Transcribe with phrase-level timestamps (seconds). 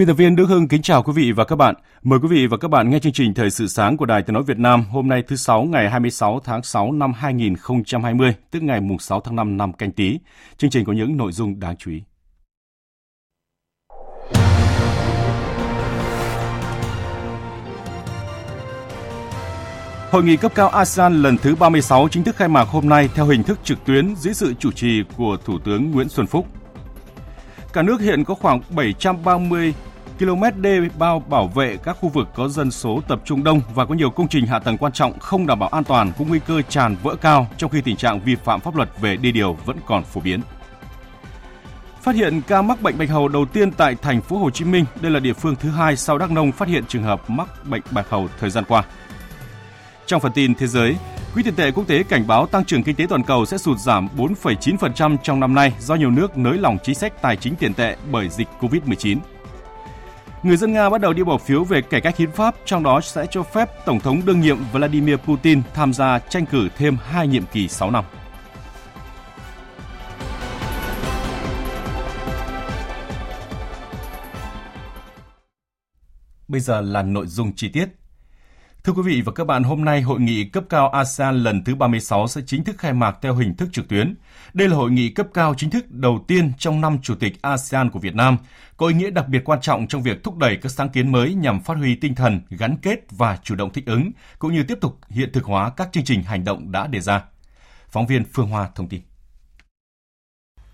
[0.00, 1.74] Biên tập viên Đức Hưng kính chào quý vị và các bạn.
[2.02, 4.34] Mời quý vị và các bạn nghe chương trình Thời sự sáng của Đài Tiếng
[4.34, 8.80] nói Việt Nam hôm nay thứ sáu ngày 26 tháng 6 năm 2020, tức ngày
[8.80, 10.18] mùng 6 tháng 5 năm canh tí.
[10.56, 12.02] Chương trình có những nội dung đáng chú ý.
[20.10, 23.26] Hội nghị cấp cao ASEAN lần thứ 36 chính thức khai mạc hôm nay theo
[23.26, 26.46] hình thức trực tuyến dưới sự chủ trì của Thủ tướng Nguyễn Xuân Phúc.
[27.72, 29.74] Cả nước hiện có khoảng 730
[30.20, 33.86] km đê bao bảo vệ các khu vực có dân số tập trung đông và
[33.86, 36.38] có nhiều công trình hạ tầng quan trọng không đảm bảo an toàn cũng nguy
[36.46, 39.52] cơ tràn vỡ cao trong khi tình trạng vi phạm pháp luật về đê điều
[39.64, 40.40] vẫn còn phổ biến.
[42.02, 44.84] Phát hiện ca mắc bệnh bạch hầu đầu tiên tại thành phố Hồ Chí Minh,
[45.00, 47.82] đây là địa phương thứ hai sau Đắk Nông phát hiện trường hợp mắc bệnh
[47.90, 48.84] bạch hầu thời gian qua.
[50.06, 50.96] Trong phần tin thế giới,
[51.34, 53.78] Quỹ tiền tệ quốc tế cảnh báo tăng trưởng kinh tế toàn cầu sẽ sụt
[53.78, 57.74] giảm 4,9% trong năm nay do nhiều nước nới lỏng chính sách tài chính tiền
[57.74, 59.18] tệ bởi dịch Covid-19.
[60.42, 63.00] Người dân Nga bắt đầu đi bỏ phiếu về cải cách hiến pháp, trong đó
[63.00, 67.28] sẽ cho phép Tổng thống đương nhiệm Vladimir Putin tham gia tranh cử thêm hai
[67.28, 68.04] nhiệm kỳ 6 năm.
[76.48, 77.99] Bây giờ là nội dung chi tiết.
[78.84, 81.74] Thưa quý vị và các bạn, hôm nay hội nghị cấp cao ASEAN lần thứ
[81.74, 84.14] 36 sẽ chính thức khai mạc theo hình thức trực tuyến.
[84.52, 87.90] Đây là hội nghị cấp cao chính thức đầu tiên trong năm chủ tịch ASEAN
[87.90, 88.36] của Việt Nam,
[88.76, 91.34] có ý nghĩa đặc biệt quan trọng trong việc thúc đẩy các sáng kiến mới
[91.34, 94.78] nhằm phát huy tinh thần gắn kết và chủ động thích ứng, cũng như tiếp
[94.80, 97.22] tục hiện thực hóa các chương trình hành động đã đề ra.
[97.88, 99.00] Phóng viên Phương Hoa thông tin.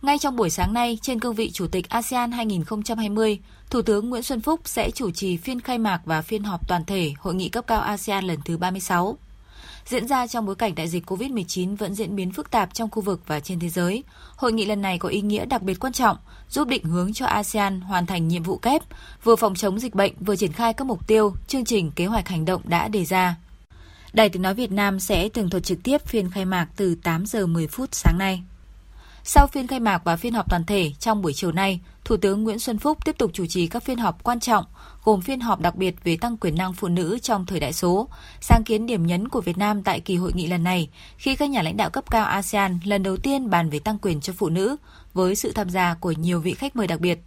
[0.07, 3.39] Ngay trong buổi sáng nay, trên cương vị Chủ tịch ASEAN 2020,
[3.71, 6.85] Thủ tướng Nguyễn Xuân Phúc sẽ chủ trì phiên khai mạc và phiên họp toàn
[6.85, 9.19] thể Hội nghị cấp cao ASEAN lần thứ 36.
[9.87, 13.03] Diễn ra trong bối cảnh đại dịch COVID-19 vẫn diễn biến phức tạp trong khu
[13.03, 14.05] vực và trên thế giới,
[14.37, 16.17] hội nghị lần này có ý nghĩa đặc biệt quan trọng,
[16.49, 18.83] giúp định hướng cho ASEAN hoàn thành nhiệm vụ kép,
[19.25, 22.29] vừa phòng chống dịch bệnh, vừa triển khai các mục tiêu, chương trình, kế hoạch
[22.29, 23.37] hành động đã đề ra.
[24.13, 27.27] Đài tiếng nói Việt Nam sẽ tường thuật trực tiếp phiên khai mạc từ 8
[27.27, 28.43] giờ 10 phút sáng nay.
[29.29, 32.43] Sau phiên khai mạc và phiên họp toàn thể trong buổi chiều nay, Thủ tướng
[32.43, 34.65] Nguyễn Xuân Phúc tiếp tục chủ trì các phiên họp quan trọng,
[35.05, 38.09] gồm phiên họp đặc biệt về tăng quyền năng phụ nữ trong thời đại số,
[38.41, 41.51] sáng kiến điểm nhấn của Việt Nam tại kỳ hội nghị lần này, khi các
[41.51, 44.49] nhà lãnh đạo cấp cao ASEAN lần đầu tiên bàn về tăng quyền cho phụ
[44.49, 44.77] nữ,
[45.15, 47.19] với sự tham gia của nhiều vị khách mời đặc biệt.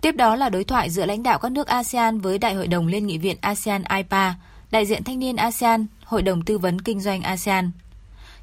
[0.00, 2.86] Tiếp đó là đối thoại giữa lãnh đạo các nước ASEAN với Đại hội đồng
[2.86, 4.34] Liên nghị viện ASEAN IPA,
[4.70, 7.70] đại diện thanh niên ASEAN, Hội đồng tư vấn kinh doanh ASEAN,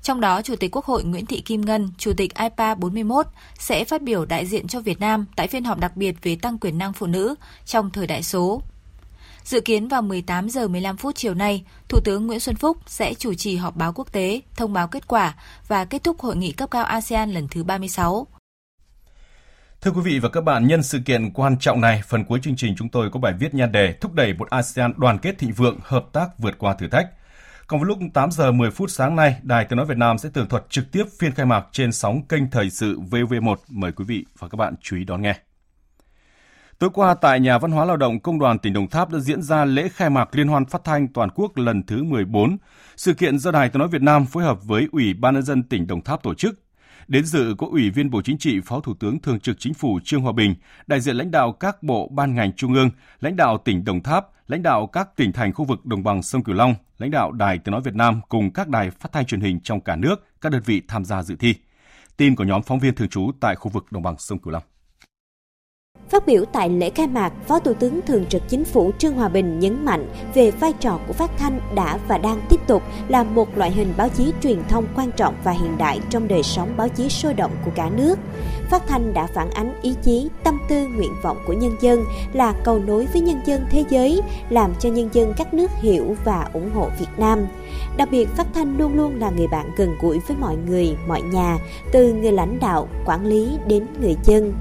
[0.03, 3.27] trong đó, Chủ tịch Quốc hội Nguyễn Thị Kim Ngân, Chủ tịch IPA 41
[3.59, 6.57] sẽ phát biểu đại diện cho Việt Nam tại phiên họp đặc biệt về tăng
[6.57, 8.61] quyền năng phụ nữ trong thời đại số.
[9.43, 13.13] Dự kiến vào 18 giờ 15 phút chiều nay, Thủ tướng Nguyễn Xuân Phúc sẽ
[13.13, 15.35] chủ trì họp báo quốc tế, thông báo kết quả
[15.67, 18.27] và kết thúc hội nghị cấp cao ASEAN lần thứ 36.
[19.81, 22.55] Thưa quý vị và các bạn, nhân sự kiện quan trọng này, phần cuối chương
[22.55, 25.53] trình chúng tôi có bài viết nhan đề thúc đẩy một ASEAN đoàn kết thịnh
[25.53, 27.07] vượng, hợp tác vượt qua thử thách–
[27.73, 30.29] còn vào lúc 8 giờ 10 phút sáng nay, Đài Tiếng nói Việt Nam sẽ
[30.33, 33.55] tường thuật trực tiếp phiên khai mạc trên sóng kênh thời sự VV1.
[33.69, 35.35] Mời quý vị và các bạn chú ý đón nghe.
[36.79, 39.41] Tối qua tại Nhà Văn hóa Lao động Công đoàn tỉnh Đồng Tháp đã diễn
[39.41, 42.57] ra lễ khai mạc Liên hoan phát thanh toàn quốc lần thứ 14.
[42.95, 45.63] Sự kiện do Đài Tiếng nói Việt Nam phối hợp với Ủy ban nhân dân
[45.63, 46.62] tỉnh Đồng Tháp tổ chức.
[47.13, 49.99] Đến dự có Ủy viên Bộ Chính trị, Phó Thủ tướng Thường trực Chính phủ
[50.03, 50.55] Trương Hòa Bình,
[50.87, 52.89] đại diện lãnh đạo các bộ ban ngành trung ương,
[53.19, 56.43] lãnh đạo tỉnh Đồng Tháp, lãnh đạo các tỉnh thành khu vực đồng bằng sông
[56.43, 59.41] Cửu Long, lãnh đạo Đài Tiếng nói Việt Nam cùng các đài phát thanh truyền
[59.41, 61.55] hình trong cả nước, các đơn vị tham gia dự thi.
[62.17, 64.63] Tin của nhóm phóng viên thường trú tại khu vực đồng bằng sông Cửu Long.
[66.13, 69.29] Phát biểu tại lễ khai mạc, Phó Thủ tướng Thường trực Chính phủ Trương Hòa
[69.29, 73.23] Bình nhấn mạnh về vai trò của phát thanh đã và đang tiếp tục là
[73.23, 76.73] một loại hình báo chí truyền thông quan trọng và hiện đại trong đời sống
[76.77, 78.19] báo chí sôi động của cả nước.
[78.69, 82.53] Phát thanh đã phản ánh ý chí, tâm tư, nguyện vọng của nhân dân, là
[82.63, 86.49] cầu nối với nhân dân thế giới, làm cho nhân dân các nước hiểu và
[86.53, 87.39] ủng hộ Việt Nam.
[87.97, 91.21] Đặc biệt, phát thanh luôn luôn là người bạn gần gũi với mọi người, mọi
[91.21, 91.57] nhà,
[91.91, 94.53] từ người lãnh đạo, quản lý đến người dân.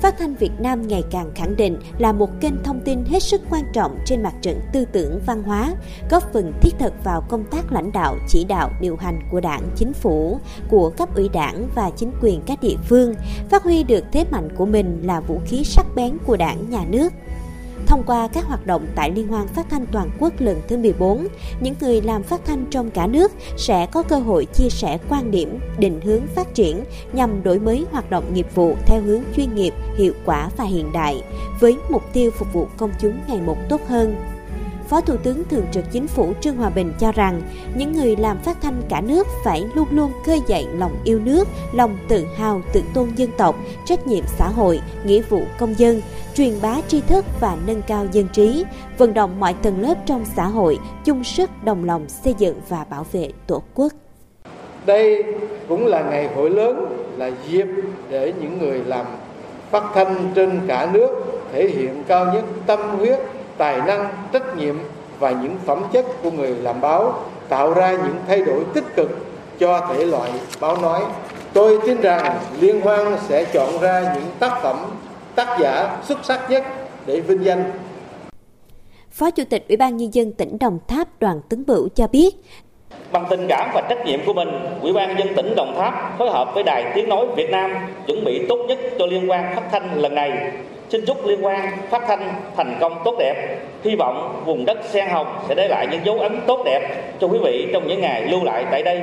[0.00, 3.40] Phát thanh Việt Nam ngày càng khẳng định là một kênh thông tin hết sức
[3.50, 5.74] quan trọng trên mặt trận tư tưởng văn hóa,
[6.10, 9.62] góp phần thiết thực vào công tác lãnh đạo, chỉ đạo, điều hành của đảng,
[9.76, 10.38] chính phủ,
[10.68, 13.14] của cấp ủy đảng và chính quyền các địa phương,
[13.50, 16.84] phát huy được thế mạnh của mình là vũ khí sắc bén của đảng, nhà
[16.88, 17.12] nước.
[17.86, 21.26] Thông qua các hoạt động tại Liên hoan phát thanh toàn quốc lần thứ 14,
[21.60, 25.30] những người làm phát thanh trong cả nước sẽ có cơ hội chia sẻ quan
[25.30, 29.54] điểm, định hướng phát triển nhằm đổi mới hoạt động nghiệp vụ theo hướng chuyên
[29.54, 31.22] nghiệp, hiệu quả và hiện đại,
[31.60, 34.39] với mục tiêu phục vụ công chúng ngày một tốt hơn.
[34.90, 37.42] Phó Thủ tướng Thường trực Chính phủ Trương Hòa Bình cho rằng,
[37.76, 41.48] những người làm phát thanh cả nước phải luôn luôn khơi dậy lòng yêu nước,
[41.72, 46.02] lòng tự hào, tự tôn dân tộc, trách nhiệm xã hội, nghĩa vụ công dân,
[46.34, 48.64] truyền bá tri thức và nâng cao dân trí,
[48.98, 52.84] vận động mọi tầng lớp trong xã hội chung sức đồng lòng xây dựng và
[52.90, 53.92] bảo vệ Tổ quốc.
[54.86, 55.24] Đây
[55.68, 57.66] cũng là ngày hội lớn, là dịp
[58.10, 59.06] để những người làm
[59.70, 61.10] phát thanh trên cả nước
[61.52, 63.18] thể hiện cao nhất tâm huyết,
[63.60, 64.74] tài năng, trách nhiệm
[65.18, 67.14] và những phẩm chất của người làm báo,
[67.48, 69.10] tạo ra những thay đổi tích cực
[69.58, 70.30] cho thể loại
[70.60, 71.00] báo nói.
[71.52, 74.76] Tôi tin rằng Liên hoan sẽ chọn ra những tác phẩm
[75.34, 76.64] tác giả xuất sắc nhất
[77.06, 77.64] để vinh danh.
[79.10, 82.30] Phó Chủ tịch Ủy ban Nhân dân tỉnh Đồng Tháp Đoàn Tấn Bửu cho biết,
[83.12, 84.48] Bằng tình cảm và trách nhiệm của mình,
[84.82, 87.74] Ủy ban dân tỉnh Đồng Tháp phối hợp với Đài Tiếng Nói Việt Nam
[88.06, 90.52] chuẩn bị tốt nhất cho liên quan phát thanh lần này.
[90.90, 93.60] Xin chúc liên quan phát thanh thành công tốt đẹp.
[93.84, 97.26] Hy vọng vùng đất sen hồng sẽ để lại những dấu ấn tốt đẹp cho
[97.26, 99.02] quý vị trong những ngày lưu lại tại đây.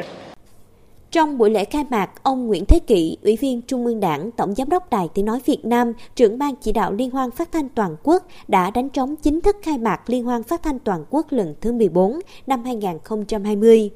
[1.12, 4.56] Trong buổi lễ khai mạc, ông Nguyễn Thế Kỷ, Ủy viên Trung ương Đảng, Tổng
[4.56, 7.70] Giám đốc Đài Tiếng Nói Việt Nam, trưởng ban chỉ đạo Liên hoan phát thanh
[7.70, 11.26] toàn quốc đã đánh trống chính thức khai mạc Liên hoan phát thanh toàn quốc
[11.30, 13.90] lần thứ 14 năm 2020.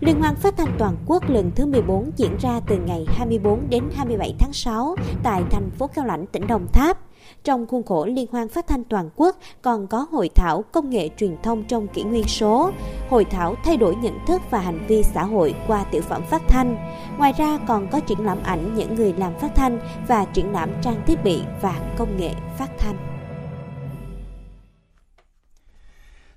[0.00, 3.84] Liên hoan phát thanh toàn quốc lần thứ 14 diễn ra từ ngày 24 đến
[3.94, 6.98] 27 tháng 6 tại thành phố Cao Lãnh, tỉnh Đồng Tháp.
[7.44, 11.08] Trong khuôn khổ Liên hoan phát thanh toàn quốc còn có hội thảo công nghệ
[11.16, 12.70] truyền thông trong kỷ nguyên số,
[13.10, 16.42] hội thảo thay đổi nhận thức và hành vi xã hội qua tiểu phẩm phát
[16.48, 16.76] thanh.
[17.18, 20.70] Ngoài ra còn có triển lãm ảnh những người làm phát thanh và triển lãm
[20.82, 22.96] trang thiết bị và công nghệ phát thanh.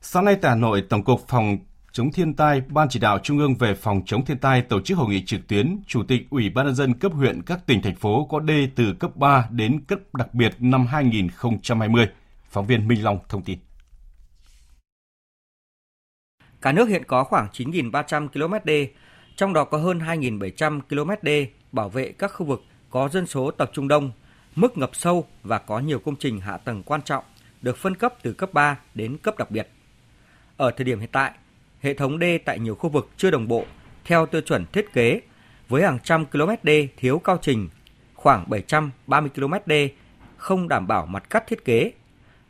[0.01, 1.57] Sáng nay tại Hà Nội, Tổng cục Phòng
[1.93, 4.97] chống thiên tai, Ban chỉ đạo Trung ương về phòng chống thiên tai tổ chức
[4.97, 7.95] hội nghị trực tuyến Chủ tịch Ủy ban nhân dân cấp huyện các tỉnh thành
[7.95, 12.07] phố có D từ cấp 3 đến cấp đặc biệt năm 2020.
[12.49, 13.59] Phóng viên Minh Long thông tin.
[16.61, 18.89] Cả nước hiện có khoảng 9.300 km đê,
[19.35, 23.51] trong đó có hơn 2.700 km đê bảo vệ các khu vực có dân số
[23.51, 24.11] tập trung đông,
[24.55, 27.23] mức ngập sâu và có nhiều công trình hạ tầng quan trọng
[27.61, 29.69] được phân cấp từ cấp 3 đến cấp đặc biệt.
[30.57, 31.31] Ở thời điểm hiện tại,
[31.83, 33.65] hệ thống đê tại nhiều khu vực chưa đồng bộ
[34.05, 35.21] theo tiêu chuẩn thiết kế
[35.69, 37.69] với hàng trăm km đê thiếu cao trình,
[38.13, 39.89] khoảng 730 km đê
[40.37, 41.91] không đảm bảo mặt cắt thiết kế.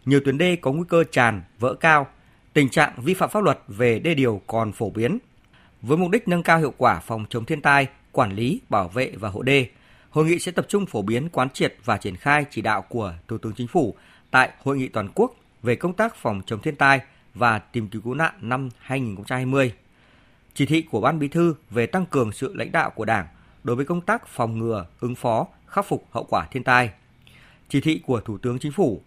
[0.05, 2.07] Nhiều tuyến đê có nguy cơ tràn, vỡ cao,
[2.53, 5.17] tình trạng vi phạm pháp luật về đê điều còn phổ biến.
[5.81, 9.11] Với mục đích nâng cao hiệu quả phòng chống thiên tai, quản lý, bảo vệ
[9.15, 9.67] và hộ đê,
[10.09, 13.13] hội nghị sẽ tập trung phổ biến quán triệt và triển khai chỉ đạo của
[13.27, 13.95] Thủ tướng Chính phủ
[14.31, 17.01] tại hội nghị toàn quốc về công tác phòng chống thiên tai
[17.33, 19.73] và tìm kiếm cứu nạn năm 2020.
[20.53, 23.27] Chỉ thị của Ban Bí thư về tăng cường sự lãnh đạo của Đảng
[23.63, 26.89] đối với công tác phòng ngừa, ứng phó, khắc phục hậu quả thiên tai.
[27.69, 29.01] Chỉ thị của Thủ tướng Chính phủ,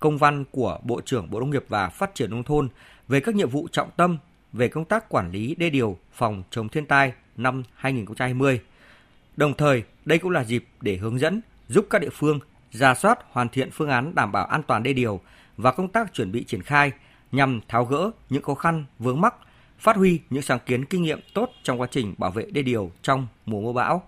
[0.00, 2.68] công văn của Bộ trưởng Bộ Nông nghiệp và Phát triển Nông thôn
[3.08, 4.18] về các nhiệm vụ trọng tâm
[4.52, 8.60] về công tác quản lý đê điều phòng chống thiên tai năm 2020.
[9.36, 12.40] Đồng thời, đây cũng là dịp để hướng dẫn giúp các địa phương
[12.72, 15.20] ra soát hoàn thiện phương án đảm bảo an toàn đê điều
[15.56, 16.92] và công tác chuẩn bị triển khai
[17.32, 19.34] nhằm tháo gỡ những khó khăn vướng mắc,
[19.78, 22.90] phát huy những sáng kiến kinh nghiệm tốt trong quá trình bảo vệ đê điều
[23.02, 24.02] trong mùa mưa bão.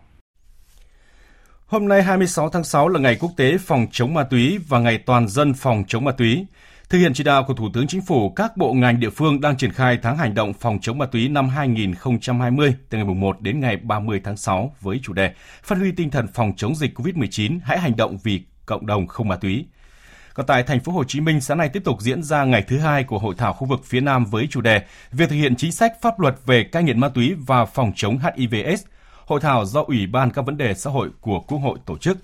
[1.67, 4.99] Hôm nay 26 tháng 6 là ngày quốc tế phòng chống ma túy và ngày
[4.99, 6.47] toàn dân phòng chống ma túy.
[6.89, 9.57] Thực hiện chỉ đạo của Thủ tướng Chính phủ, các bộ ngành địa phương đang
[9.57, 13.61] triển khai tháng hành động phòng chống ma túy năm 2020 từ ngày 1 đến
[13.61, 17.59] ngày 30 tháng 6 với chủ đề Phát huy tinh thần phòng chống dịch COVID-19,
[17.63, 19.67] hãy hành động vì cộng đồng không ma túy.
[20.35, 22.79] Còn tại thành phố Hồ Chí Minh, sáng nay tiếp tục diễn ra ngày thứ
[22.79, 25.73] hai của hội thảo khu vực phía Nam với chủ đề Việc thực hiện chính
[25.73, 28.85] sách pháp luật về cai nghiện ma túy và phòng chống HIV/AIDS.
[29.27, 32.19] Hội thảo do Ủy ban các vấn đề xã hội của Quốc hội tổ chức.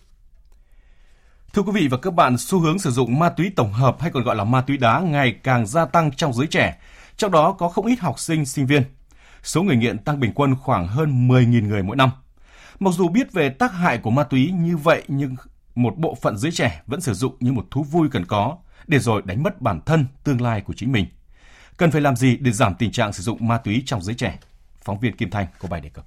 [1.52, 4.10] Thưa quý vị và các bạn, xu hướng sử dụng ma túy tổng hợp hay
[4.10, 6.78] còn gọi là ma túy đá ngày càng gia tăng trong giới trẻ.
[7.16, 8.82] Trong đó có không ít học sinh, sinh viên.
[9.42, 12.10] Số người nghiện tăng bình quân khoảng hơn 10.000 người mỗi năm.
[12.80, 15.36] Mặc dù biết về tác hại của ma túy như vậy nhưng
[15.74, 18.98] một bộ phận giới trẻ vẫn sử dụng như một thú vui cần có để
[18.98, 21.06] rồi đánh mất bản thân, tương lai của chính mình.
[21.76, 24.38] Cần phải làm gì để giảm tình trạng sử dụng ma túy trong giới trẻ?
[24.82, 26.04] Phóng viên Kim Thanh có bài đề cập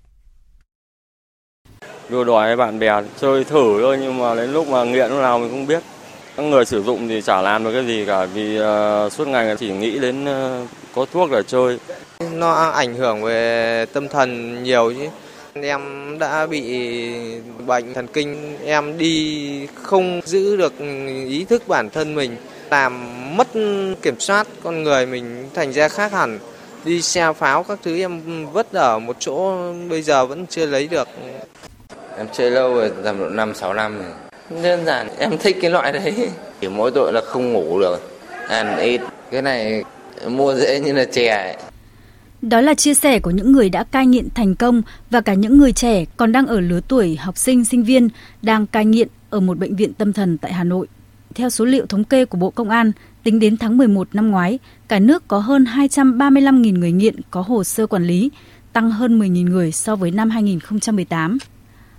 [2.09, 5.39] đua đòi bạn bè chơi thử thôi nhưng mà đến lúc mà nghiện lúc nào
[5.39, 5.83] mình không biết
[6.37, 9.55] các người sử dụng thì chả làm được cái gì cả vì uh, suốt ngày
[9.59, 11.79] chỉ nghĩ đến uh, có thuốc để chơi
[12.33, 15.09] nó ảnh hưởng về tâm thần nhiều chứ
[15.53, 16.61] em đã bị
[17.65, 20.73] bệnh thần kinh em đi không giữ được
[21.27, 22.35] ý thức bản thân mình
[22.71, 22.93] làm
[23.37, 23.47] mất
[24.01, 26.39] kiểm soát con người mình thành ra khác hẳn
[26.85, 28.21] đi xe pháo các thứ em
[28.53, 29.55] vứt ở một chỗ
[29.89, 31.07] bây giờ vẫn chưa lấy được
[32.17, 34.61] Em chơi lâu rồi, tầm độ 5 6 năm rồi.
[34.63, 36.29] Đơn giản em thích cái loại đấy.
[36.61, 38.19] Chỉ mỗi tội là không ngủ được,
[38.49, 39.01] ăn ít.
[39.31, 39.83] Cái này
[40.27, 41.55] mua dễ như là chè ấy.
[42.49, 45.57] Đó là chia sẻ của những người đã cai nghiện thành công và cả những
[45.57, 48.07] người trẻ còn đang ở lứa tuổi học sinh, sinh viên
[48.41, 50.87] đang cai nghiện ở một bệnh viện tâm thần tại Hà Nội.
[51.35, 52.91] Theo số liệu thống kê của Bộ Công an,
[53.23, 57.63] tính đến tháng 11 năm ngoái, cả nước có hơn 235.000 người nghiện có hồ
[57.63, 58.31] sơ quản lý,
[58.73, 61.37] tăng hơn 10.000 người so với năm 2018.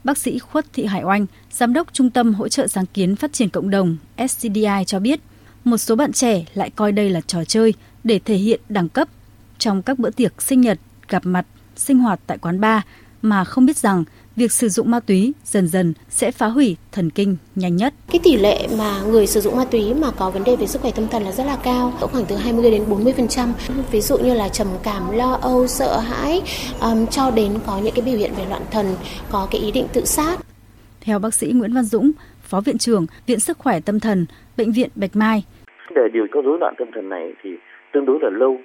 [0.04, 3.32] Bác sĩ Khuất Thị Hải Oanh, Giám đốc Trung tâm Hỗ trợ Sáng kiến Phát
[3.32, 3.96] triển Cộng đồng
[4.28, 5.20] SCDI cho biết,
[5.64, 7.74] một số bạn trẻ lại coi đây là trò chơi
[8.04, 9.08] để thể hiện đẳng cấp
[9.64, 10.78] trong các bữa tiệc sinh nhật,
[11.08, 12.82] gặp mặt, sinh hoạt tại quán bar
[13.22, 14.04] mà không biết rằng
[14.36, 17.94] việc sử dụng ma túy dần dần sẽ phá hủy thần kinh nhanh nhất.
[18.12, 20.82] Cái tỷ lệ mà người sử dụng ma túy mà có vấn đề về sức
[20.82, 23.48] khỏe tâm thần là rất là cao, khoảng từ 20 đến 40%.
[23.90, 26.42] Ví dụ như là trầm cảm, lo âu, sợ hãi
[26.80, 28.86] um, cho đến có những cái biểu hiện về loạn thần,
[29.30, 30.36] có cái ý định tự sát.
[31.00, 32.10] Theo bác sĩ Nguyễn Văn Dũng,
[32.42, 35.44] Phó viện trưởng Viện Sức khỏe tâm thần, Bệnh viện Bạch Mai.
[35.94, 37.50] Để điều các rối loạn tâm thần này thì
[37.92, 38.56] tương đối là lâu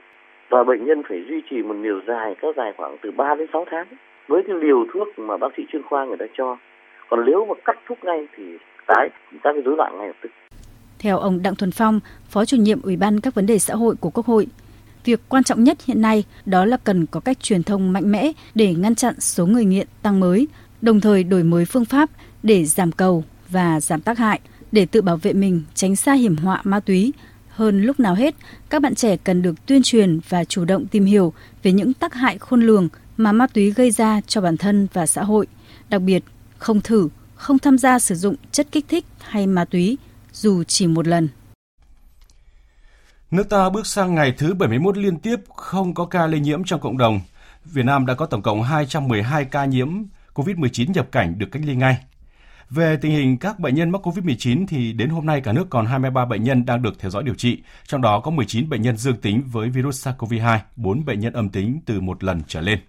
[0.50, 3.48] và bệnh nhân phải duy trì một liều dài kéo dài khoảng từ 3 đến
[3.54, 3.88] 6 tháng.
[4.28, 6.58] Với cái liều thuốc mà bác sĩ chuyên khoa người ta cho.
[7.10, 8.44] Còn nếu mà cắt thuốc ngay thì
[8.88, 9.10] tái
[9.44, 10.30] các cái rối loạn ngay lập tức.
[11.00, 13.96] Theo ông Đặng Thuần Phong, Phó chủ nhiệm Ủy ban các vấn đề xã hội
[14.00, 14.48] của Quốc hội,
[15.06, 18.32] việc quan trọng nhất hiện nay đó là cần có cách truyền thông mạnh mẽ
[18.56, 20.48] để ngăn chặn số người nghiện tăng mới,
[20.82, 22.10] đồng thời đổi mới phương pháp
[22.44, 24.40] để giảm cầu và giảm tác hại,
[24.72, 27.14] để tự bảo vệ mình tránh xa hiểm họa ma túy.
[27.60, 28.36] Hơn lúc nào hết,
[28.70, 32.14] các bạn trẻ cần được tuyên truyền và chủ động tìm hiểu về những tác
[32.14, 35.48] hại khôn lường mà ma túy gây ra cho bản thân và xã hội,
[35.90, 36.24] đặc biệt
[36.58, 39.98] không thử, không tham gia sử dụng chất kích thích hay ma túy
[40.34, 41.30] dù chỉ một lần.
[43.32, 46.82] Nước ta bước sang ngày thứ 71 liên tiếp không có ca lây nhiễm trong
[46.82, 47.22] cộng đồng.
[47.66, 49.90] Việt Nam đã có tổng cộng 212 ca nhiễm
[50.34, 51.98] COVID-19 nhập cảnh được cách ly ngay.
[52.70, 55.86] Về tình hình các bệnh nhân mắc COVID-19 thì đến hôm nay cả nước còn
[55.86, 58.98] 23 bệnh nhân đang được theo dõi điều trị, trong đó có 19 bệnh nhân
[58.98, 62.80] dương tính với virus SARS-CoV-2, 4 bệnh nhân âm tính từ một lần trở lên.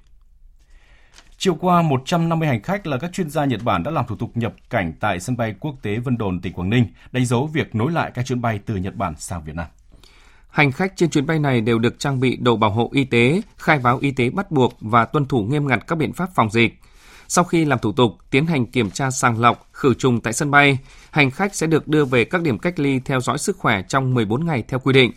[1.39, 4.31] Chiều qua, 150 hành khách là các chuyên gia Nhật Bản đã làm thủ tục
[4.35, 7.75] nhập cảnh tại sân bay quốc tế Vân Đồn, tỉnh Quảng Ninh, đánh dấu việc
[7.75, 9.67] nối lại các chuyến bay từ Nhật Bản sang Việt Nam.
[10.49, 13.43] Hành khách trên chuyến bay này đều được trang bị đồ bảo hộ y tế,
[13.57, 16.51] khai báo y tế bắt buộc và tuân thủ nghiêm ngặt các biện pháp phòng
[16.51, 16.81] dịch.
[17.33, 20.51] Sau khi làm thủ tục, tiến hành kiểm tra sàng lọc, khử trùng tại sân
[20.51, 20.79] bay,
[21.11, 24.15] hành khách sẽ được đưa về các điểm cách ly theo dõi sức khỏe trong
[24.15, 25.13] 14 ngày theo quy định.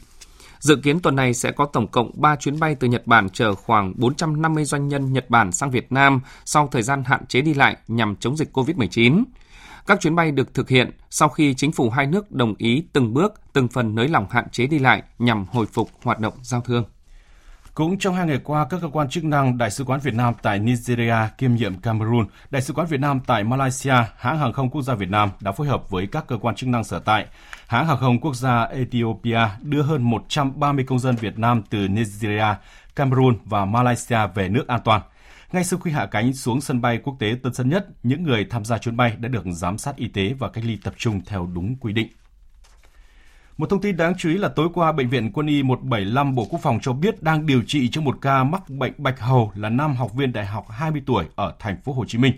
[0.59, 3.55] Dự kiến tuần này sẽ có tổng cộng 3 chuyến bay từ Nhật Bản chở
[3.55, 7.53] khoảng 450 doanh nhân Nhật Bản sang Việt Nam sau thời gian hạn chế đi
[7.53, 9.23] lại nhằm chống dịch COVID-19.
[9.87, 13.13] Các chuyến bay được thực hiện sau khi chính phủ hai nước đồng ý từng
[13.13, 16.61] bước, từng phần nới lỏng hạn chế đi lại nhằm hồi phục hoạt động giao
[16.61, 16.83] thương.
[17.73, 20.33] Cũng trong hai ngày qua, các cơ quan chức năng Đại sứ quán Việt Nam
[20.41, 24.69] tại Nigeria kiêm nhiệm Cameroon, Đại sứ quán Việt Nam tại Malaysia, hãng hàng không
[24.69, 27.25] quốc gia Việt Nam đã phối hợp với các cơ quan chức năng sở tại.
[27.67, 32.55] Hãng hàng không quốc gia Ethiopia đưa hơn 130 công dân Việt Nam từ Nigeria,
[32.95, 35.01] Cameroon và Malaysia về nước an toàn.
[35.51, 38.45] Ngay sau khi hạ cánh xuống sân bay quốc tế Tân Sơn Nhất, những người
[38.45, 41.21] tham gia chuyến bay đã được giám sát y tế và cách ly tập trung
[41.25, 42.07] theo đúng quy định.
[43.57, 46.47] Một thông tin đáng chú ý là tối qua, Bệnh viện Quân y 175 Bộ
[46.49, 49.69] Quốc phòng cho biết đang điều trị cho một ca mắc bệnh bạch hầu là
[49.69, 52.33] nam học viên đại học 20 tuổi ở thành phố Hồ Chí Minh.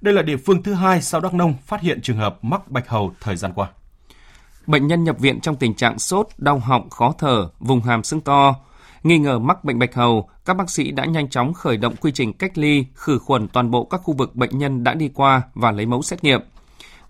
[0.00, 2.88] Đây là địa phương thứ hai sau Đắk Nông phát hiện trường hợp mắc bạch
[2.88, 3.68] hầu thời gian qua.
[4.66, 8.20] Bệnh nhân nhập viện trong tình trạng sốt, đau họng, khó thở, vùng hàm sưng
[8.20, 8.54] to.
[9.02, 12.12] Nghi ngờ mắc bệnh bạch hầu, các bác sĩ đã nhanh chóng khởi động quy
[12.12, 15.42] trình cách ly, khử khuẩn toàn bộ các khu vực bệnh nhân đã đi qua
[15.54, 16.40] và lấy mẫu xét nghiệm–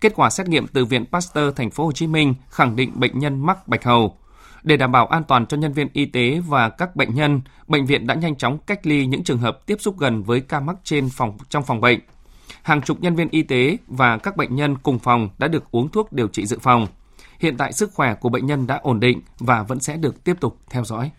[0.01, 3.19] Kết quả xét nghiệm từ Viện Pasteur Thành phố Hồ Chí Minh khẳng định bệnh
[3.19, 4.17] nhân mắc bạch hầu.
[4.63, 7.85] Để đảm bảo an toàn cho nhân viên y tế và các bệnh nhân, bệnh
[7.85, 10.75] viện đã nhanh chóng cách ly những trường hợp tiếp xúc gần với ca mắc
[10.83, 11.99] trên phòng trong phòng bệnh.
[12.61, 15.89] Hàng chục nhân viên y tế và các bệnh nhân cùng phòng đã được uống
[15.89, 16.87] thuốc điều trị dự phòng.
[17.39, 20.35] Hiện tại sức khỏe của bệnh nhân đã ổn định và vẫn sẽ được tiếp
[20.39, 21.11] tục theo dõi.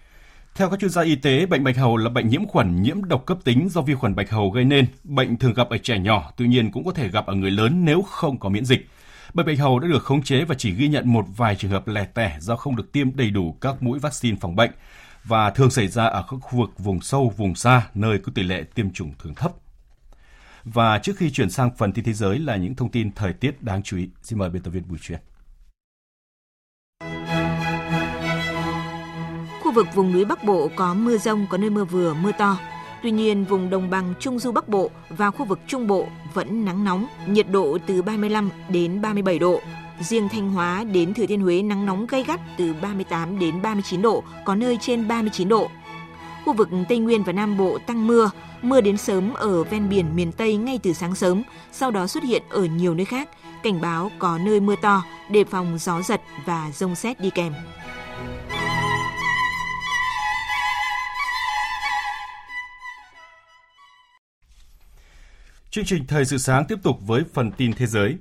[0.60, 3.26] Theo các chuyên gia y tế, bệnh bạch hầu là bệnh nhiễm khuẩn nhiễm độc
[3.26, 4.86] cấp tính do vi khuẩn bạch hầu gây nên.
[5.04, 7.84] Bệnh thường gặp ở trẻ nhỏ, tuy nhiên cũng có thể gặp ở người lớn
[7.84, 8.88] nếu không có miễn dịch.
[9.34, 11.88] Bệnh bạch hầu đã được khống chế và chỉ ghi nhận một vài trường hợp
[11.88, 14.70] lẻ tẻ do không được tiêm đầy đủ các mũi vaccine phòng bệnh
[15.24, 18.42] và thường xảy ra ở các khu vực vùng sâu, vùng xa, nơi có tỷ
[18.42, 19.52] lệ tiêm chủng thường thấp.
[20.64, 23.62] Và trước khi chuyển sang phần tin thế giới là những thông tin thời tiết
[23.62, 24.08] đáng chú ý.
[24.22, 25.20] Xin mời biên tập viên Bùi Truyền.
[29.70, 32.58] Khu vực vùng núi Bắc Bộ có mưa rông, có nơi mưa vừa, mưa to.
[33.02, 36.64] Tuy nhiên, vùng đồng bằng Trung Du Bắc Bộ và khu vực Trung Bộ vẫn
[36.64, 39.60] nắng nóng, nhiệt độ từ 35 đến 37 độ.
[40.00, 44.02] Riêng Thanh Hóa đến Thừa Thiên Huế nắng nóng gay gắt từ 38 đến 39
[44.02, 45.70] độ, có nơi trên 39 độ.
[46.44, 48.30] Khu vực Tây Nguyên và Nam Bộ tăng mưa,
[48.62, 52.24] mưa đến sớm ở ven biển miền Tây ngay từ sáng sớm, sau đó xuất
[52.24, 53.28] hiện ở nhiều nơi khác.
[53.62, 57.52] Cảnh báo có nơi mưa to, đề phòng gió giật và rông xét đi kèm.
[65.72, 68.16] Chương trình Thời sự sáng tiếp tục với phần tin thế giới.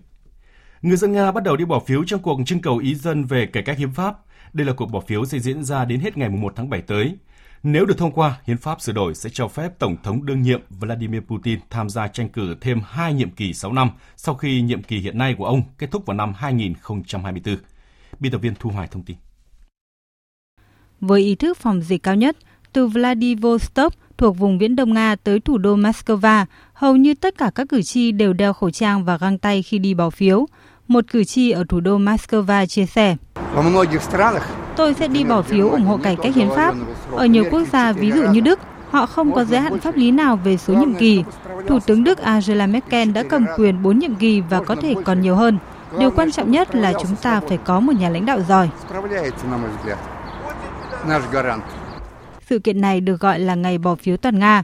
[0.81, 3.45] Người dân Nga bắt đầu đi bỏ phiếu trong cuộc trưng cầu ý dân về
[3.45, 4.17] cải cách hiến pháp.
[4.53, 7.17] Đây là cuộc bỏ phiếu sẽ diễn ra đến hết ngày 1 tháng 7 tới.
[7.63, 10.61] Nếu được thông qua, hiến pháp sửa đổi sẽ cho phép Tổng thống đương nhiệm
[10.69, 14.83] Vladimir Putin tham gia tranh cử thêm hai nhiệm kỳ 6 năm sau khi nhiệm
[14.83, 17.57] kỳ hiện nay của ông kết thúc vào năm 2024.
[18.19, 19.17] Biên tập viên Thu Hoài thông tin.
[21.01, 22.37] Với ý thức phòng dịch cao nhất,
[22.73, 26.45] từ Vladivostok thuộc vùng viễn Đông Nga tới thủ đô Moscow,
[26.79, 29.79] hầu như tất cả các cử tri đều đeo khẩu trang và găng tay khi
[29.79, 30.45] đi bỏ phiếu.
[30.87, 33.15] Một cử tri ở thủ đô Moscow chia sẻ.
[34.75, 36.75] Tôi sẽ đi bỏ phiếu ủng hộ cải cách hiến pháp.
[37.11, 38.59] Ở nhiều quốc gia, ví dụ như Đức,
[38.89, 41.23] họ không có giới hạn pháp lý nào về số nhiệm kỳ.
[41.67, 45.21] Thủ tướng Đức Angela Merkel đã cầm quyền 4 nhiệm kỳ và có thể còn
[45.21, 45.57] nhiều hơn.
[45.99, 48.69] Điều quan trọng nhất là chúng ta phải có một nhà lãnh đạo giỏi.
[52.49, 54.63] Sự kiện này được gọi là ngày bỏ phiếu toàn Nga.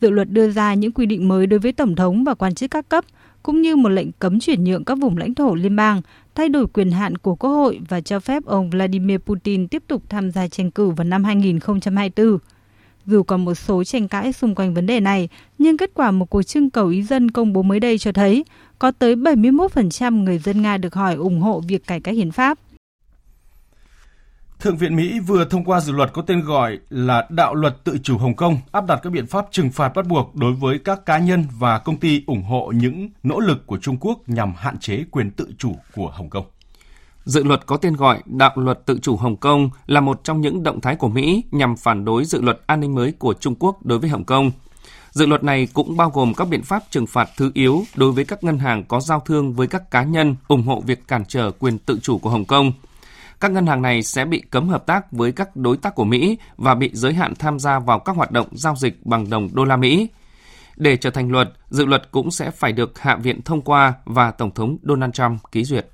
[0.00, 2.70] Dự luật đưa ra những quy định mới đối với Tổng thống và quan chức
[2.70, 3.04] các cấp,
[3.42, 6.02] cũng như một lệnh cấm chuyển nhượng các vùng lãnh thổ liên bang,
[6.34, 10.02] thay đổi quyền hạn của Quốc hội và cho phép ông Vladimir Putin tiếp tục
[10.08, 12.38] tham gia tranh cử vào năm 2024.
[13.06, 16.30] Dù còn một số tranh cãi xung quanh vấn đề này, nhưng kết quả một
[16.30, 18.44] cuộc trưng cầu ý dân công bố mới đây cho thấy
[18.78, 22.58] có tới 71% người dân Nga được hỏi ủng hộ việc cải cách hiến pháp.
[24.60, 27.98] Thượng viện Mỹ vừa thông qua dự luật có tên gọi là Đạo luật tự
[28.02, 31.06] chủ Hồng Kông, áp đặt các biện pháp trừng phạt bắt buộc đối với các
[31.06, 34.78] cá nhân và công ty ủng hộ những nỗ lực của Trung Quốc nhằm hạn
[34.78, 36.44] chế quyền tự chủ của Hồng Kông.
[37.24, 40.62] Dự luật có tên gọi Đạo luật tự chủ Hồng Kông là một trong những
[40.62, 43.86] động thái của Mỹ nhằm phản đối dự luật an ninh mới của Trung Quốc
[43.86, 44.50] đối với Hồng Kông.
[45.10, 48.24] Dự luật này cũng bao gồm các biện pháp trừng phạt thứ yếu đối với
[48.24, 51.50] các ngân hàng có giao thương với các cá nhân ủng hộ việc cản trở
[51.50, 52.72] quyền tự chủ của Hồng Kông–
[53.44, 56.38] các ngân hàng này sẽ bị cấm hợp tác với các đối tác của Mỹ
[56.56, 59.64] và bị giới hạn tham gia vào các hoạt động giao dịch bằng đồng đô
[59.64, 60.08] la Mỹ.
[60.76, 64.30] Để trở thành luật, dự luật cũng sẽ phải được Hạ viện thông qua và
[64.30, 65.86] Tổng thống Donald Trump ký duyệt.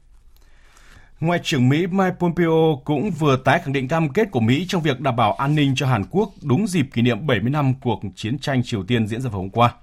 [1.21, 4.83] Ngoại trưởng Mỹ Mike Pompeo cũng vừa tái khẳng định cam kết của Mỹ trong
[4.83, 8.01] việc đảm bảo an ninh cho Hàn Quốc đúng dịp kỷ niệm 70 năm cuộc
[8.17, 9.75] chiến tranh Triều Tiên diễn ra vào hôm qua.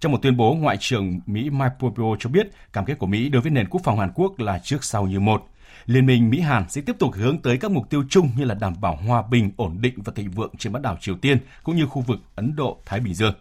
[0.00, 3.28] Trong một tuyên bố, Ngoại trưởng Mỹ Mike Pompeo cho biết cam kết của Mỹ
[3.28, 5.51] đối với nền quốc phòng Hàn Quốc là trước sau như một.
[5.86, 8.74] Liên minh Mỹ-Hàn sẽ tiếp tục hướng tới các mục tiêu chung như là đảm
[8.80, 11.86] bảo hòa bình, ổn định và thịnh vượng trên bán đảo Triều Tiên cũng như
[11.86, 13.34] khu vực Ấn Độ-Thái Bình Dương.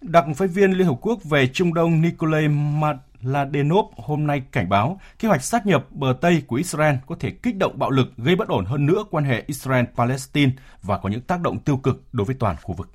[0.00, 5.00] Đặc phái viên Liên Hợp Quốc về Trung Đông Nikolai Mladenov hôm nay cảnh báo
[5.18, 8.36] kế hoạch sát nhập bờ Tây của Israel có thể kích động bạo lực gây
[8.36, 10.50] bất ổn hơn nữa quan hệ Israel-Palestine
[10.82, 12.90] và có những tác động tiêu cực đối với toàn khu vực.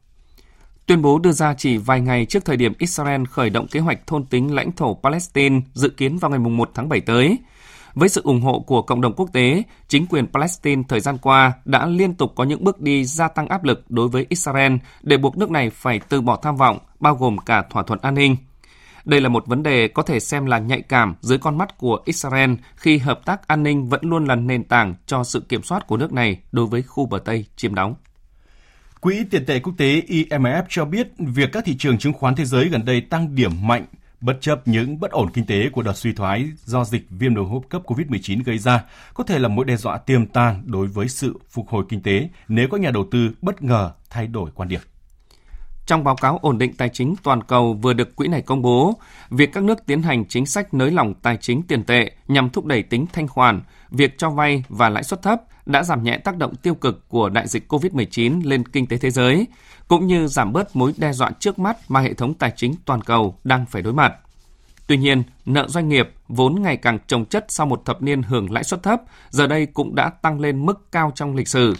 [0.85, 4.07] Tuyên bố đưa ra chỉ vài ngày trước thời điểm Israel khởi động kế hoạch
[4.07, 7.37] thôn tính lãnh thổ Palestine dự kiến vào ngày 1 tháng 7 tới.
[7.97, 11.53] Với sự ủng hộ của cộng đồng quốc tế, chính quyền Palestine thời gian qua
[11.65, 15.17] đã liên tục có những bước đi gia tăng áp lực đối với Israel để
[15.17, 18.35] buộc nước này phải từ bỏ tham vọng, bao gồm cả thỏa thuận an ninh.
[19.05, 21.99] Đây là một vấn đề có thể xem là nhạy cảm dưới con mắt của
[22.05, 25.87] Israel khi hợp tác an ninh vẫn luôn là nền tảng cho sự kiểm soát
[25.87, 27.95] của nước này đối với khu bờ Tây chiếm đóng.
[29.01, 32.45] Quỹ tiền tệ quốc tế IMF cho biết việc các thị trường chứng khoán thế
[32.45, 33.85] giới gần đây tăng điểm mạnh
[34.21, 37.45] bất chấp những bất ổn kinh tế của đợt suy thoái do dịch viêm đường
[37.45, 40.87] hô hấp cấp COVID-19 gây ra, có thể là mối đe dọa tiềm tàng đối
[40.87, 44.51] với sự phục hồi kinh tế nếu các nhà đầu tư bất ngờ thay đổi
[44.55, 44.81] quan điểm.
[45.87, 48.93] Trong báo cáo ổn định tài chính toàn cầu vừa được quỹ này công bố,
[49.29, 52.65] việc các nước tiến hành chính sách nới lỏng tài chính tiền tệ nhằm thúc
[52.65, 56.37] đẩy tính thanh khoản, việc cho vay và lãi suất thấp đã giảm nhẹ tác
[56.37, 59.47] động tiêu cực của đại dịch COVID-19 lên kinh tế thế giới,
[59.87, 63.01] cũng như giảm bớt mối đe dọa trước mắt mà hệ thống tài chính toàn
[63.01, 64.13] cầu đang phải đối mặt.
[64.87, 68.51] Tuy nhiên, nợ doanh nghiệp vốn ngày càng trồng chất sau một thập niên hưởng
[68.51, 71.75] lãi suất thấp, giờ đây cũng đã tăng lên mức cao trong lịch sử.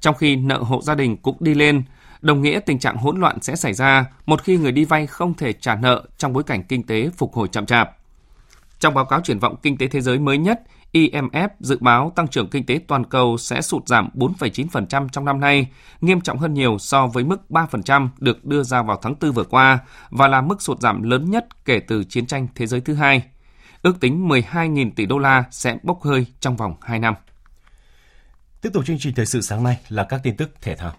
[0.00, 1.82] Trong khi nợ hộ gia đình cũng đi lên,
[2.22, 5.34] đồng nghĩa tình trạng hỗn loạn sẽ xảy ra một khi người đi vay không
[5.34, 7.90] thể trả nợ trong bối cảnh kinh tế phục hồi chậm chạp.
[8.78, 10.60] Trong báo cáo triển vọng kinh tế thế giới mới nhất,
[10.92, 15.40] IMF dự báo tăng trưởng kinh tế toàn cầu sẽ sụt giảm 4,9% trong năm
[15.40, 15.66] nay,
[16.00, 19.44] nghiêm trọng hơn nhiều so với mức 3% được đưa ra vào tháng 4 vừa
[19.44, 19.78] qua
[20.10, 23.22] và là mức sụt giảm lớn nhất kể từ chiến tranh thế giới thứ hai.
[23.82, 27.14] Ước tính 12.000 tỷ đô la sẽ bốc hơi trong vòng 2 năm.
[28.60, 30.92] Tiếp tục chương trình thời sự sáng nay là các tin tức thể thao.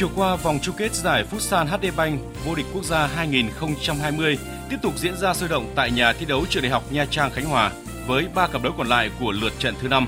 [0.00, 4.38] Chiều qua, vòng chung kết giải Futsal HD Bank vô địch quốc gia 2020
[4.70, 7.30] tiếp tục diễn ra sôi động tại nhà thi đấu trường đại học Nha Trang
[7.30, 7.70] Khánh Hòa
[8.06, 10.06] với ba cặp đấu còn lại của lượt trận thứ năm.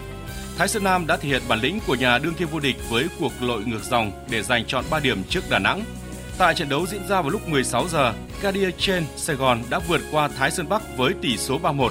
[0.58, 3.08] Thái Sơn Nam đã thể hiện bản lĩnh của nhà đương kim vô địch với
[3.20, 5.84] cuộc lội ngược dòng để giành chọn 3 điểm trước Đà Nẵng.
[6.38, 10.00] Tại trận đấu diễn ra vào lúc 16 giờ, Cadia Chen Sài Gòn đã vượt
[10.12, 11.88] qua Thái Sơn Bắc với tỷ số 3-1.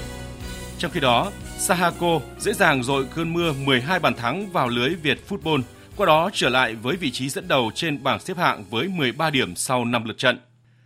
[0.78, 5.18] Trong khi đó, Sahako dễ dàng dội cơn mưa 12 bàn thắng vào lưới Việt
[5.28, 5.62] Football
[5.96, 9.30] qua đó trở lại với vị trí dẫn đầu trên bảng xếp hạng với 13
[9.30, 10.40] điểm sau 5 lượt trận.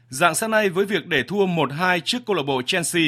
[0.08, 3.02] Dạng sáng nay với việc để thua 1-2 trước câu lạc bộ Chelsea,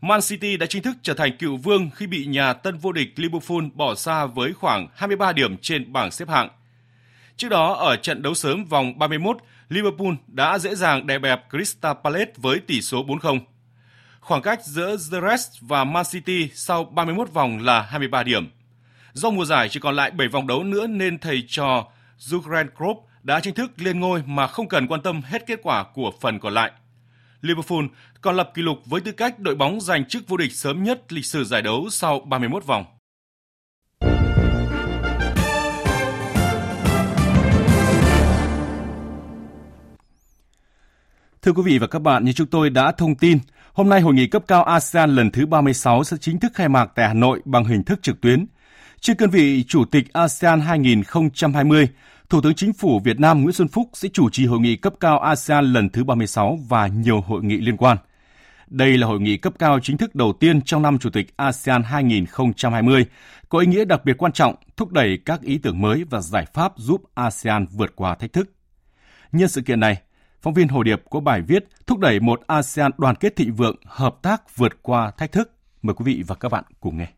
[0.00, 3.08] Man City đã chính thức trở thành cựu vương khi bị nhà tân vô địch
[3.16, 6.48] Liverpool bỏ xa với khoảng 23 điểm trên bảng xếp hạng.
[7.36, 9.36] Trước đó, ở trận đấu sớm vòng 31,
[9.68, 13.40] Liverpool đã dễ dàng đè bẹp Crystal Palace với tỷ số 4-0.
[14.20, 18.50] Khoảng cách giữa The Rest và Man City sau 31 vòng là 23 điểm.
[19.14, 21.86] Do mùa giải chỉ còn lại 7 vòng đấu nữa nên thầy trò
[22.18, 25.84] Jurgen Klopp đã chính thức lên ngôi mà không cần quan tâm hết kết quả
[25.94, 26.72] của phần còn lại.
[27.40, 27.84] Liverpool
[28.20, 31.12] còn lập kỷ lục với tư cách đội bóng giành chức vô địch sớm nhất
[31.12, 32.84] lịch sử giải đấu sau 31 vòng.
[41.42, 43.38] Thưa quý vị và các bạn, như chúng tôi đã thông tin,
[43.72, 46.90] hôm nay hội nghị cấp cao ASEAN lần thứ 36 sẽ chính thức khai mạc
[46.94, 48.46] tại Hà Nội bằng hình thức trực tuyến.
[49.04, 51.88] Trên cương vị Chủ tịch ASEAN 2020,
[52.28, 54.94] Thủ tướng Chính phủ Việt Nam Nguyễn Xuân Phúc sẽ chủ trì hội nghị cấp
[55.00, 57.96] cao ASEAN lần thứ 36 và nhiều hội nghị liên quan.
[58.66, 61.82] Đây là hội nghị cấp cao chính thức đầu tiên trong năm Chủ tịch ASEAN
[61.82, 63.06] 2020,
[63.48, 66.46] có ý nghĩa đặc biệt quan trọng thúc đẩy các ý tưởng mới và giải
[66.54, 68.50] pháp giúp ASEAN vượt qua thách thức.
[69.32, 70.00] Nhân sự kiện này,
[70.42, 73.76] phóng viên Hồ Điệp có bài viết thúc đẩy một ASEAN đoàn kết thịnh vượng,
[73.86, 75.52] hợp tác vượt qua thách thức.
[75.82, 77.08] Mời quý vị và các bạn cùng nghe.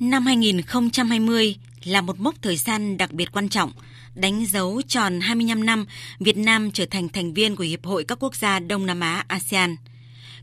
[0.00, 3.72] Năm 2020 là một mốc thời gian đặc biệt quan trọng,
[4.14, 5.86] đánh dấu tròn 25 năm
[6.18, 9.24] Việt Nam trở thành thành viên của Hiệp hội các quốc gia Đông Nam Á
[9.28, 9.76] ASEAN.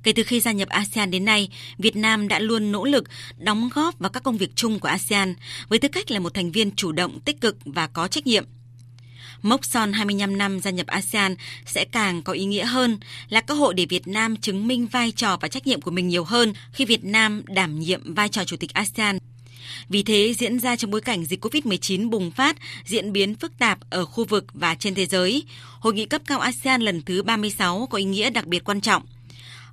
[0.03, 3.03] Kể từ khi gia nhập ASEAN đến nay, Việt Nam đã luôn nỗ lực
[3.37, 5.35] đóng góp vào các công việc chung của ASEAN
[5.69, 8.45] với tư cách là một thành viên chủ động, tích cực và có trách nhiệm.
[9.41, 11.35] Mốc son 25 năm gia nhập ASEAN
[11.65, 12.97] sẽ càng có ý nghĩa hơn
[13.29, 16.07] là cơ hội để Việt Nam chứng minh vai trò và trách nhiệm của mình
[16.07, 19.17] nhiều hơn khi Việt Nam đảm nhiệm vai trò chủ tịch ASEAN
[19.91, 23.79] vì thế, diễn ra trong bối cảnh dịch COVID-19 bùng phát, diễn biến phức tạp
[23.89, 25.43] ở khu vực và trên thế giới,
[25.79, 29.03] hội nghị cấp cao ASEAN lần thứ 36 có ý nghĩa đặc biệt quan trọng.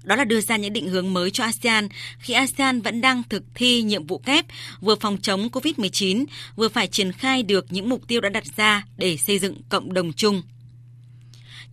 [0.03, 3.43] Đó là đưa ra những định hướng mới cho ASEAN khi ASEAN vẫn đang thực
[3.55, 4.47] thi nhiệm vụ kép
[4.81, 6.25] vừa phòng chống COVID-19,
[6.57, 9.93] vừa phải triển khai được những mục tiêu đã đặt ra để xây dựng cộng
[9.93, 10.43] đồng chung.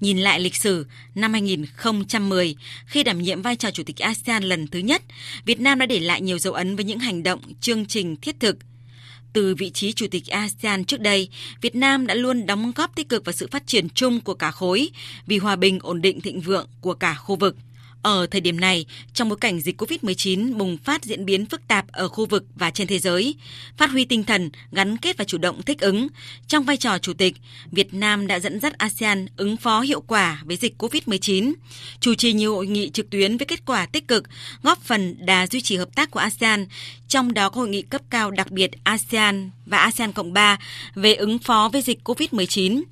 [0.05, 4.67] Nhìn lại lịch sử, năm 2010, khi đảm nhiệm vai trò Chủ tịch ASEAN lần
[4.67, 5.01] thứ nhất,
[5.45, 8.39] Việt Nam đã để lại nhiều dấu ấn với những hành động, chương trình thiết
[8.39, 8.57] thực.
[9.33, 11.29] Từ vị trí Chủ tịch ASEAN trước đây,
[11.61, 14.51] Việt Nam đã luôn đóng góp tích cực vào sự phát triển chung của cả
[14.51, 14.89] khối,
[15.27, 17.55] vì hòa bình ổn định thịnh vượng của cả khu vực.
[18.05, 21.87] Ở thời điểm này, trong bối cảnh dịch COVID-19 bùng phát diễn biến phức tạp
[21.91, 23.35] ở khu vực và trên thế giới,
[23.77, 26.07] phát huy tinh thần gắn kết và chủ động thích ứng,
[26.47, 27.35] trong vai trò chủ tịch,
[27.71, 31.53] Việt Nam đã dẫn dắt ASEAN ứng phó hiệu quả với dịch COVID-19,
[31.99, 34.23] chủ trì nhiều hội nghị trực tuyến với kết quả tích cực,
[34.61, 36.65] góp phần đà duy trì hợp tác của ASEAN,
[37.07, 40.57] trong đó có hội nghị cấp cao đặc biệt ASEAN và ASEAN Cộng 3
[40.95, 42.83] về ứng phó với dịch COVID-19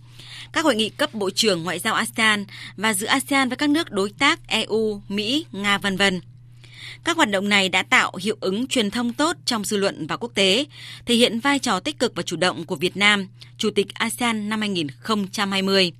[0.54, 2.46] các hội nghị cấp bộ trưởng ngoại giao ASEAN
[2.78, 6.22] và giữa ASEAN với các nước đối tác EU, Mỹ, Nga vân vân.
[7.04, 10.18] Các hoạt động này đã tạo hiệu ứng truyền thông tốt trong dư luận và
[10.18, 10.66] quốc tế,
[11.06, 14.50] thể hiện vai trò tích cực và chủ động của Việt Nam, Chủ tịch ASEAN
[14.50, 15.92] năm 2020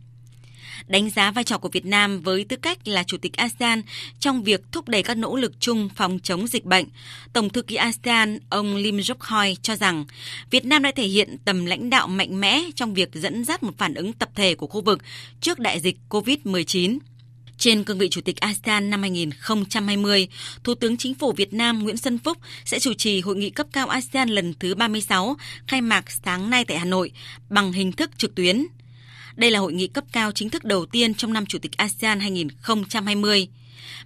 [0.88, 3.82] đánh giá vai trò của Việt Nam với tư cách là Chủ tịch ASEAN
[4.20, 6.86] trong việc thúc đẩy các nỗ lực chung phòng chống dịch bệnh.
[7.34, 10.06] Tổng thư ký ASEAN ông Lim Jok Hoi cho rằng
[10.50, 13.78] Việt Nam đã thể hiện tầm lãnh đạo mạnh mẽ trong việc dẫn dắt một
[13.78, 15.02] phản ứng tập thể của khu vực
[15.42, 16.98] trước đại dịch COVID-19.
[17.58, 20.28] Trên cương vị Chủ tịch ASEAN năm 2020,
[20.64, 23.68] Thủ tướng Chính phủ Việt Nam Nguyễn Xuân Phúc sẽ chủ trì hội nghị cấp
[23.72, 25.36] cao ASEAN lần thứ 36
[25.68, 27.12] khai mạc sáng nay tại Hà Nội
[27.50, 28.66] bằng hình thức trực tuyến.
[29.36, 32.20] Đây là hội nghị cấp cao chính thức đầu tiên trong năm Chủ tịch ASEAN
[32.20, 33.48] 2020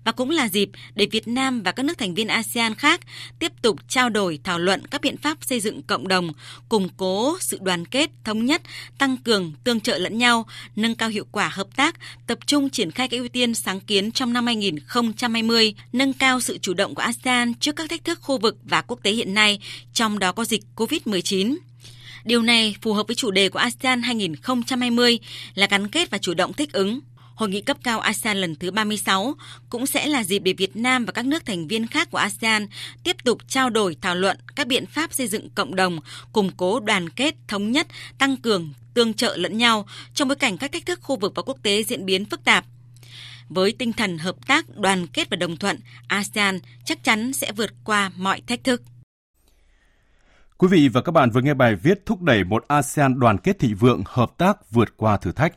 [0.03, 3.01] và cũng là dịp để Việt Nam và các nước thành viên ASEAN khác
[3.39, 6.31] tiếp tục trao đổi thảo luận các biện pháp xây dựng cộng đồng,
[6.69, 8.61] củng cố sự đoàn kết, thống nhất,
[8.97, 11.95] tăng cường tương trợ lẫn nhau, nâng cao hiệu quả hợp tác,
[12.27, 16.57] tập trung triển khai các ưu tiên sáng kiến trong năm 2020, nâng cao sự
[16.57, 19.59] chủ động của ASEAN trước các thách thức khu vực và quốc tế hiện nay,
[19.93, 21.57] trong đó có dịch COVID-19.
[22.27, 25.19] Điều này phù hợp với chủ đề của ASEAN 2020
[25.55, 26.99] là gắn kết và chủ động thích ứng.
[27.35, 29.35] Hội nghị cấp cao ASEAN lần thứ 36
[29.69, 32.67] cũng sẽ là dịp để Việt Nam và các nước thành viên khác của ASEAN
[33.03, 35.99] tiếp tục trao đổi thảo luận các biện pháp xây dựng cộng đồng,
[36.33, 37.87] củng cố đoàn kết, thống nhất,
[38.17, 41.41] tăng cường, tương trợ lẫn nhau trong bối cảnh các thách thức khu vực và
[41.41, 42.65] quốc tế diễn biến phức tạp.
[43.49, 47.71] Với tinh thần hợp tác, đoàn kết và đồng thuận, ASEAN chắc chắn sẽ vượt
[47.83, 48.81] qua mọi thách thức.
[50.59, 53.59] Quý vị và các bạn vừa nghe bài viết thúc đẩy một ASEAN đoàn kết
[53.59, 55.53] thịnh vượng, hợp tác vượt qua thử thách.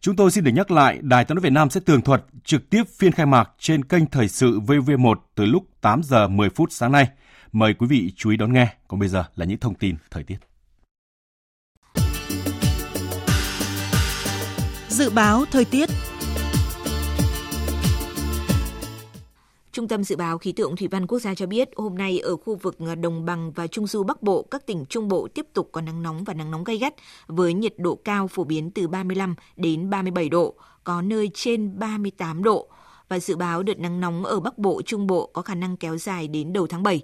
[0.00, 2.70] Chúng tôi xin được nhắc lại, Đài Tiếng nói Việt Nam sẽ tường thuật trực
[2.70, 6.72] tiếp phiên khai mạc trên kênh Thời sự VV1 từ lúc 8 giờ 10 phút
[6.72, 7.08] sáng nay.
[7.52, 8.74] Mời quý vị chú ý đón nghe.
[8.88, 10.38] Còn bây giờ là những thông tin thời tiết.
[14.88, 15.88] Dự báo thời tiết
[19.78, 22.36] Trung tâm Dự báo Khí tượng Thủy văn Quốc gia cho biết hôm nay ở
[22.36, 25.68] khu vực Đồng bằng và Trung du Bắc Bộ, các tỉnh Trung Bộ tiếp tục
[25.72, 26.94] có nắng nóng và nắng nóng gay gắt
[27.26, 32.42] với nhiệt độ cao phổ biến từ 35 đến 37 độ, có nơi trên 38
[32.42, 32.68] độ
[33.08, 35.98] và dự báo đợt nắng nóng ở Bắc Bộ, Trung Bộ có khả năng kéo
[35.98, 37.02] dài đến đầu tháng 7.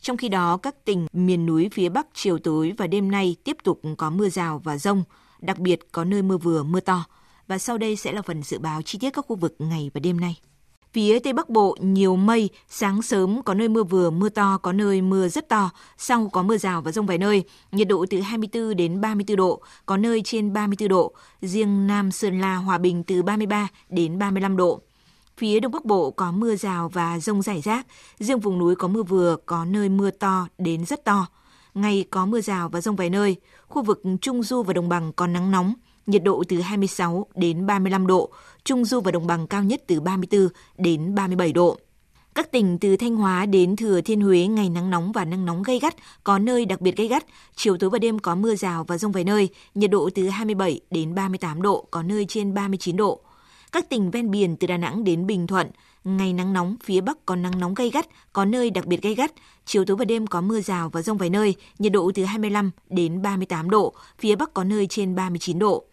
[0.00, 3.56] Trong khi đó, các tỉnh miền núi phía Bắc chiều tối và đêm nay tiếp
[3.64, 5.04] tục có mưa rào và rông,
[5.40, 7.04] đặc biệt có nơi mưa vừa, mưa to.
[7.48, 10.00] Và sau đây sẽ là phần dự báo chi tiết các khu vực ngày và
[10.00, 10.36] đêm nay.
[10.96, 14.72] Phía Tây Bắc Bộ nhiều mây, sáng sớm có nơi mưa vừa, mưa to, có
[14.72, 18.20] nơi mưa rất to, sau có mưa rào và rông vài nơi, nhiệt độ từ
[18.20, 23.04] 24 đến 34 độ, có nơi trên 34 độ, riêng Nam Sơn La, Hòa Bình
[23.04, 24.80] từ 33 đến 35 độ.
[25.36, 27.86] Phía Đông Bắc Bộ có mưa rào và rông rải rác,
[28.18, 31.26] riêng vùng núi có mưa vừa, có nơi mưa to đến rất to.
[31.74, 33.36] Ngày có mưa rào và rông vài nơi,
[33.68, 35.74] khu vực Trung Du và Đồng Bằng có nắng nóng,
[36.06, 38.30] nhiệt độ từ 26 đến 35 độ,
[38.64, 41.76] Trung Du và Đồng bằng cao nhất từ 34 đến 37 độ.
[42.34, 45.62] Các tỉnh từ Thanh Hóa đến Thừa Thiên Huế ngày nắng nóng và nắng nóng
[45.62, 47.24] gay gắt, có nơi đặc biệt gay gắt,
[47.56, 50.80] chiều tối và đêm có mưa rào và rông vài nơi, nhiệt độ từ 27
[50.90, 53.20] đến 38 độ, có nơi trên 39 độ.
[53.72, 55.70] Các tỉnh ven biển từ Đà Nẵng đến Bình Thuận,
[56.04, 59.14] ngày nắng nóng, phía Bắc có nắng nóng gay gắt, có nơi đặc biệt gay
[59.14, 59.32] gắt,
[59.64, 62.70] chiều tối và đêm có mưa rào và rông vài nơi, nhiệt độ từ 25
[62.90, 65.84] đến 38 độ, phía Bắc có nơi trên 39 độ.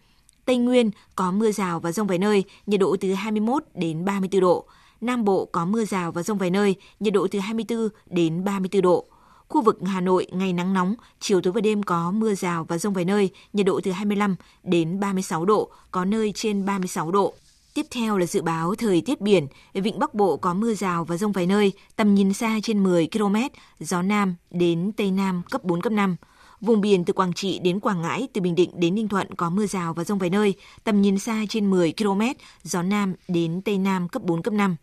[0.44, 4.40] Tây Nguyên có mưa rào và rông vài nơi, nhiệt độ từ 21 đến 34
[4.40, 4.64] độ.
[5.00, 8.82] Nam Bộ có mưa rào và rông vài nơi, nhiệt độ từ 24 đến 34
[8.82, 9.04] độ.
[9.48, 12.78] Khu vực Hà Nội ngày nắng nóng, chiều tối và đêm có mưa rào và
[12.78, 17.34] rông vài nơi, nhiệt độ từ 25 đến 36 độ, có nơi trên 36 độ.
[17.74, 21.16] Tiếp theo là dự báo thời tiết biển, vịnh Bắc Bộ có mưa rào và
[21.16, 23.36] rông vài nơi, tầm nhìn xa trên 10 km,
[23.80, 26.16] gió Nam đến Tây Nam cấp 4, cấp 5.
[26.64, 29.50] Vùng biển từ Quảng Trị đến Quảng Ngãi, từ Bình Định đến Ninh Thuận có
[29.50, 32.20] mưa rào và rông vài nơi, tầm nhìn xa trên 10 km,
[32.62, 34.76] gió Nam đến Tây Nam cấp 4, cấp 5.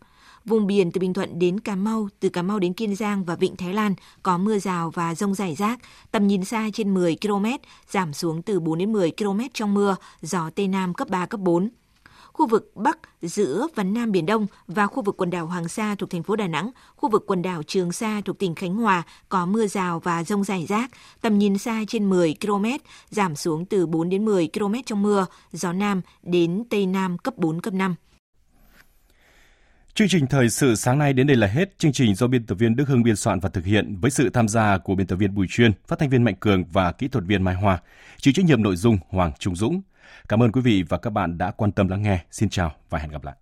[0.44, 3.36] Vùng biển từ Bình Thuận đến Cà Mau, từ Cà Mau đến Kiên Giang và
[3.36, 5.78] Vịnh Thái Lan có mưa rào và rông rải rác,
[6.10, 7.46] tầm nhìn xa trên 10 km,
[7.90, 11.40] giảm xuống từ 4 đến 10 km trong mưa, gió Tây Nam cấp 3, cấp
[11.40, 11.68] 4
[12.32, 15.94] khu vực Bắc, giữa và Nam Biển Đông và khu vực quần đảo Hoàng Sa
[15.94, 19.02] thuộc thành phố Đà Nẵng, khu vực quần đảo Trường Sa thuộc tỉnh Khánh Hòa
[19.28, 20.90] có mưa rào và rông rải rác,
[21.20, 22.64] tầm nhìn xa trên 10 km,
[23.10, 27.34] giảm xuống từ 4 đến 10 km trong mưa, gió Nam đến Tây Nam cấp
[27.38, 27.94] 4, cấp 5.
[29.94, 31.78] Chương trình thời sự sáng nay đến đây là hết.
[31.78, 34.30] Chương trình do biên tập viên Đức Hưng biên soạn và thực hiện với sự
[34.30, 37.08] tham gia của biên tập viên Bùi Chuyên, phát thanh viên Mạnh Cường và kỹ
[37.08, 37.78] thuật viên Mai hòa.
[38.18, 39.82] Chịu trách nhiệm nội dung Hoàng Trung Dũng.
[40.28, 42.24] Cảm ơn quý vị và các bạn đã quan tâm lắng nghe.
[42.30, 43.34] Xin chào và hẹn gặp lại.